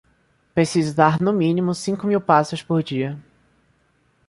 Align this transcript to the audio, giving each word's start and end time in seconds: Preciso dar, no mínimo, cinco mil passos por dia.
Preciso 0.55 0.95
dar, 0.95 1.21
no 1.21 1.31
mínimo, 1.31 1.75
cinco 1.75 2.07
mil 2.07 2.19
passos 2.19 2.63
por 2.63 2.81
dia. 2.81 3.21